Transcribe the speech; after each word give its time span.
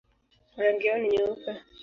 Rangi 0.57 0.87
yao 0.87 0.97
ni 0.97 1.07
nyeupe. 1.09 1.51